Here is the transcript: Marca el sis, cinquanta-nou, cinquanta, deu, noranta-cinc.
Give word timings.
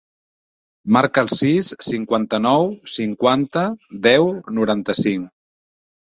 Marca 0.95 1.23
el 1.25 1.27
sis, 1.33 1.67
cinquanta-nou, 1.87 2.65
cinquanta, 2.93 3.65
deu, 4.07 4.31
noranta-cinc. 4.61 5.29